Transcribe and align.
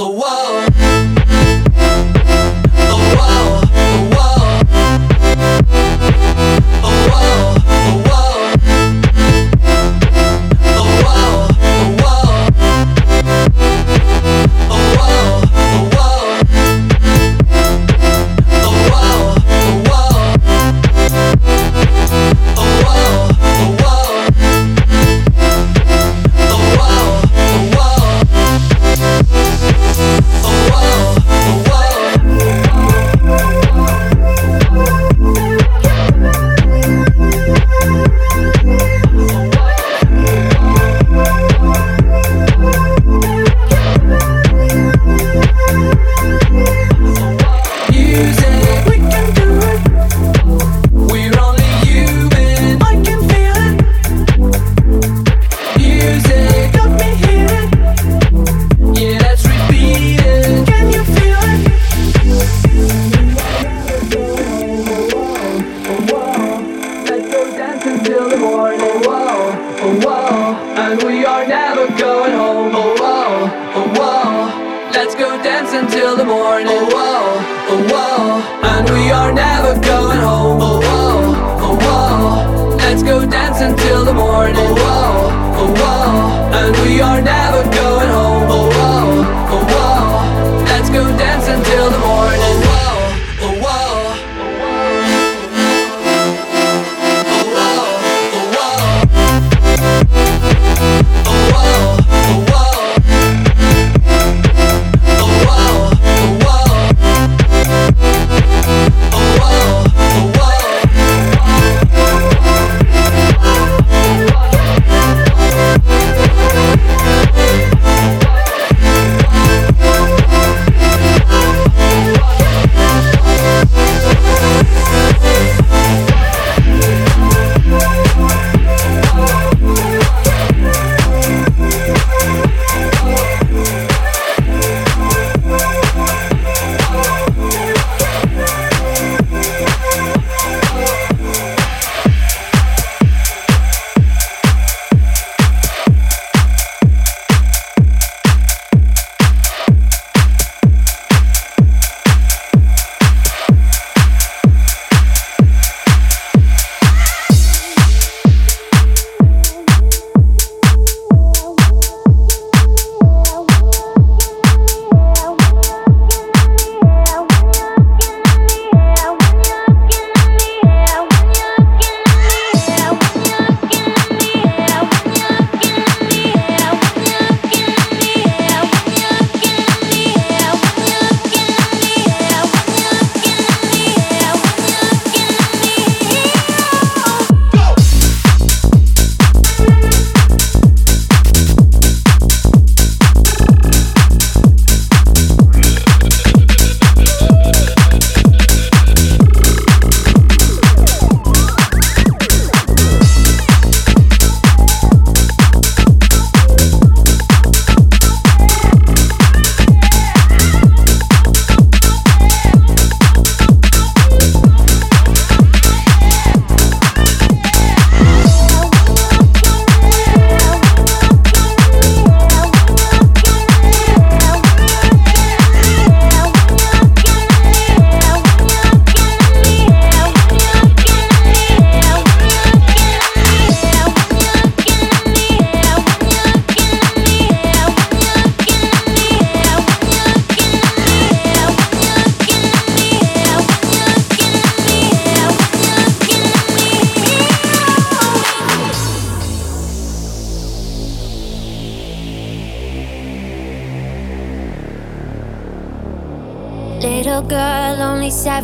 the 0.00 0.08
what? 0.08 0.39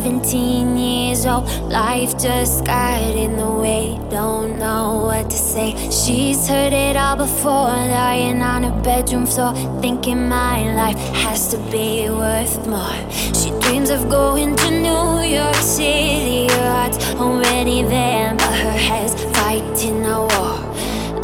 17 0.07 0.77
years 0.77 1.25
old. 1.25 1.43
Life 1.69 2.17
just 2.17 2.63
got 2.63 3.01
in 3.13 3.35
the 3.35 3.51
way, 3.51 3.99
don't 4.09 4.57
know 4.57 5.01
what 5.03 5.29
to 5.29 5.35
say. 5.35 5.75
She's 5.91 6.47
heard 6.47 6.71
it 6.71 6.95
all 6.95 7.17
before, 7.17 7.75
lying 7.99 8.41
on 8.41 8.63
her 8.63 8.81
bedroom 8.83 9.25
floor, 9.25 9.53
thinking 9.81 10.29
my 10.29 10.73
life 10.73 10.97
has 11.23 11.49
to 11.49 11.57
be 11.69 12.09
worth 12.09 12.55
more. 12.67 13.01
She 13.35 13.49
dreams 13.59 13.89
of 13.89 14.09
going 14.09 14.55
to 14.55 14.71
New 14.71 15.19
York 15.39 15.55
City, 15.55 16.47
her 16.53 16.69
heart's 16.71 16.99
already 17.15 17.81
there, 17.81 18.33
but 18.35 18.53
her 18.63 18.77
head's 18.87 19.13
fighting 19.35 20.05
a 20.05 20.21
war. 20.21 20.57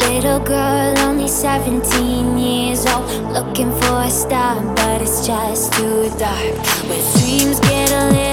Little 0.10 0.42
girl, 0.42 0.98
only 1.08 1.30
17 1.30 2.38
years 2.38 2.86
old, 2.88 3.06
looking 3.32 3.72
for 3.80 3.96
a 4.04 4.10
star, 4.10 4.62
but 4.76 5.02
it's 5.02 5.26
just 5.26 5.72
too 5.72 6.10
dark. 6.20 6.56
Where 6.90 7.04
dreams 7.16 7.62
get 7.62 7.90
a 7.92 8.06
little 8.12 8.33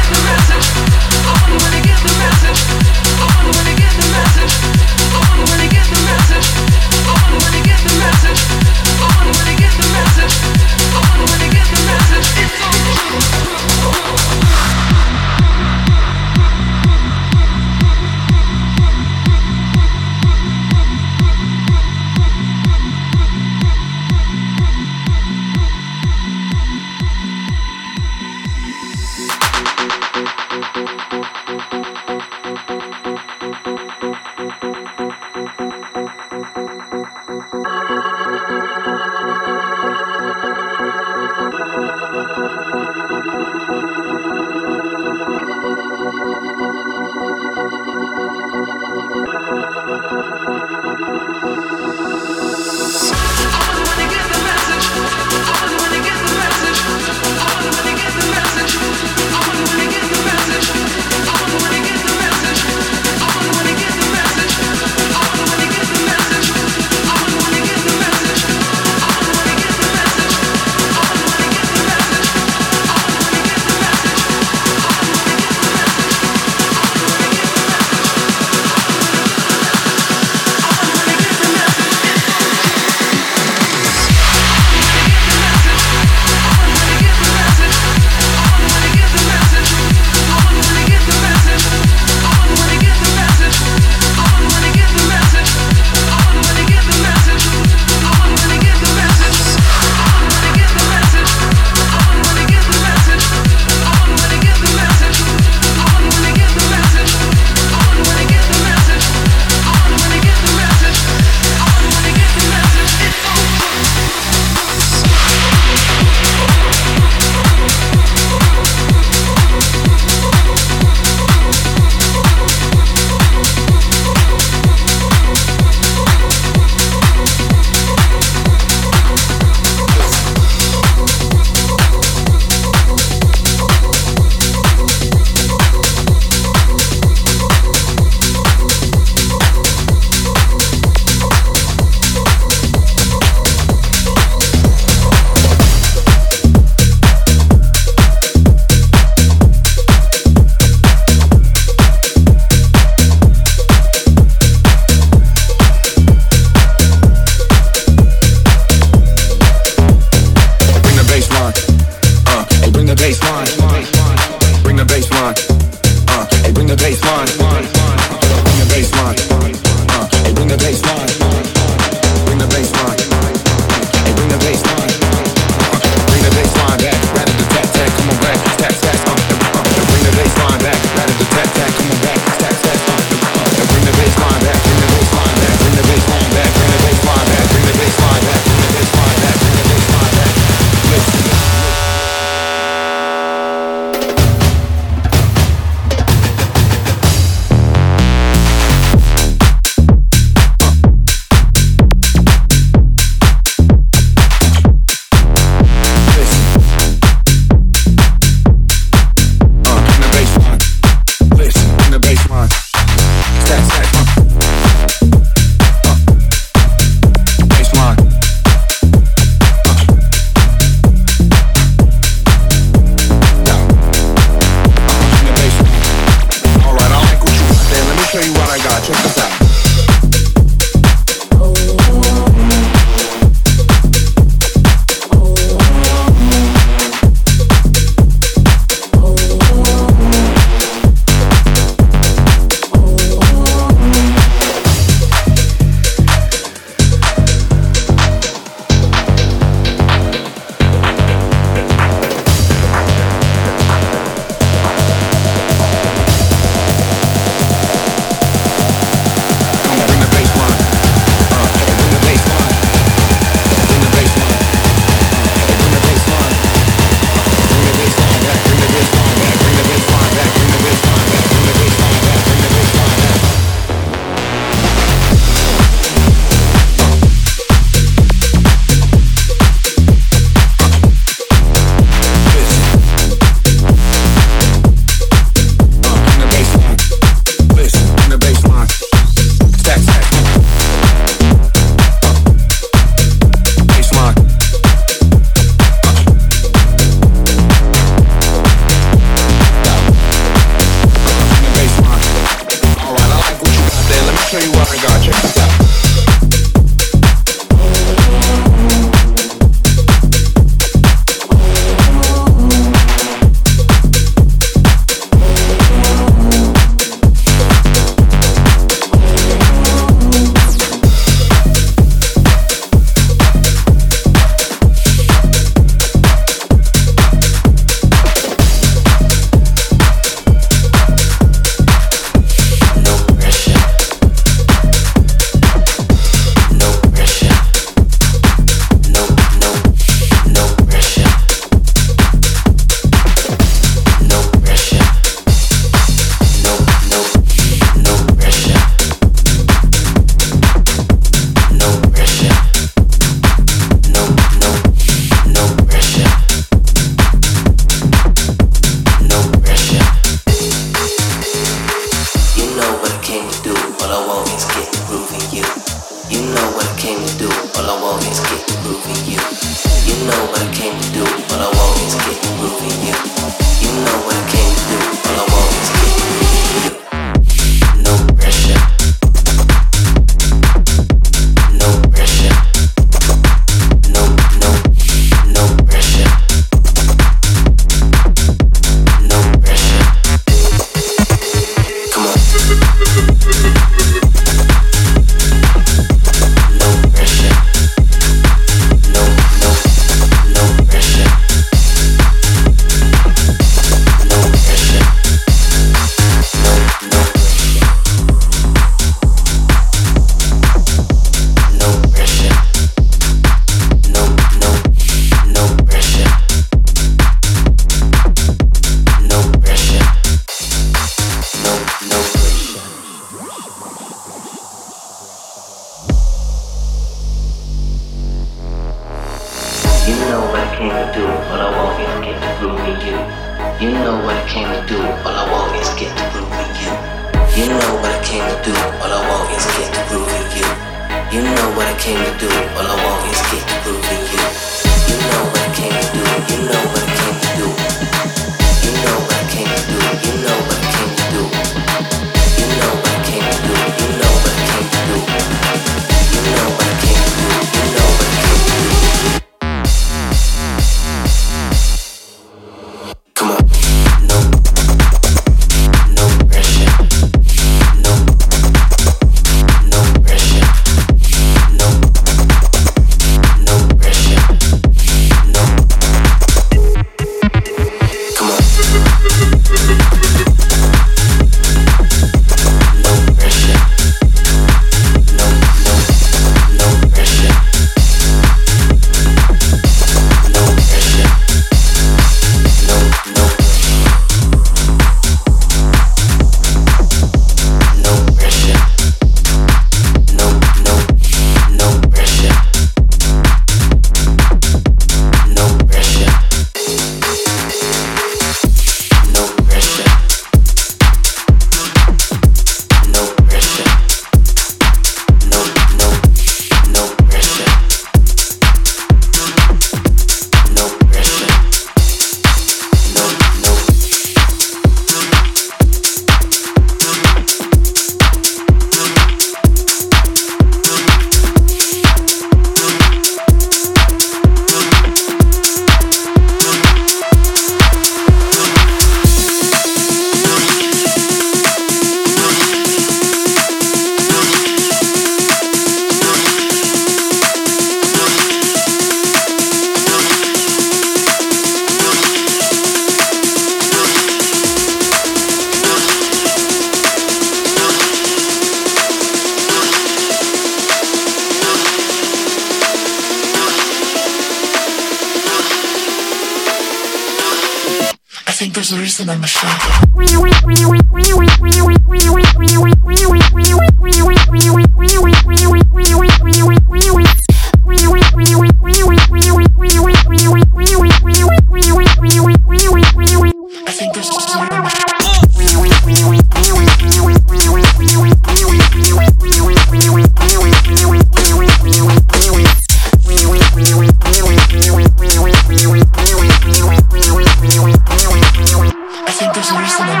there's 599.44 599.56
a 599.56 599.60
reason 599.60 599.82
I'm 599.82 600.00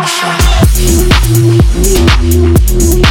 a 3.00 3.03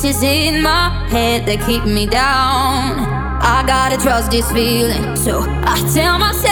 voices 0.00 0.22
in 0.22 0.62
my 0.62 0.88
head 1.10 1.44
that 1.46 1.66
keep 1.66 1.84
me 1.84 2.06
down. 2.06 3.00
I 3.42 3.62
gotta 3.66 3.96
trust 3.98 4.30
this 4.30 4.50
feeling, 4.50 5.14
so 5.16 5.42
I 5.42 5.76
tell 5.92 6.18
myself. 6.18 6.49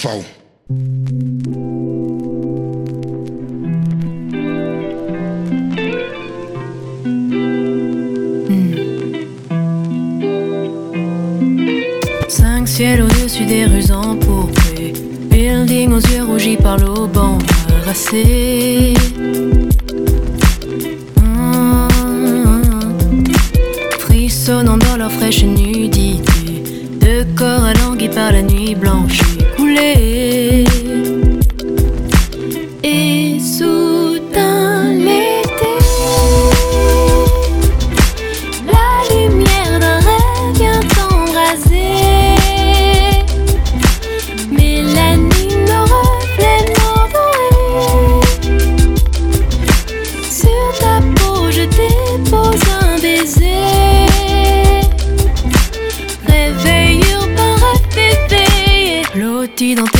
faul. 0.00 0.29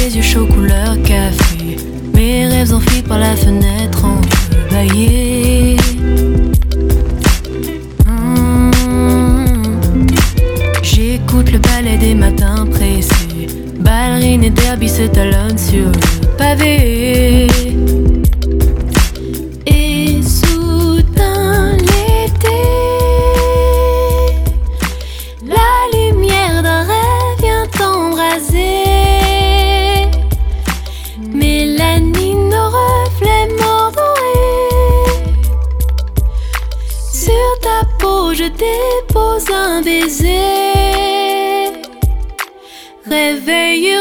tes 0.00 0.16
yeux 0.16 0.22
chauds 0.22 0.46
couleur 0.46 0.96
café. 1.02 1.76
Mes 2.14 2.46
rêves 2.46 2.72
enfuis 2.72 3.02
par 3.02 3.18
la 3.18 3.36
fenêtre 3.36 4.04
en 4.04 4.20
feu 4.22 4.38
J'écoute 10.82 11.52
le 11.52 11.58
ballet 11.58 11.98
des 11.98 12.14
matins 12.14 12.66
pressés. 12.66 13.48
Ballerines 13.78 14.44
et 14.44 14.50
derby 14.50 14.88
se 14.88 15.02
talonnent 15.02 15.58
sur 15.58 15.86
le 15.86 16.26
pavé. 16.38 17.46
un 39.48 39.80
baiser. 39.82 41.72
Réveille 43.06 43.96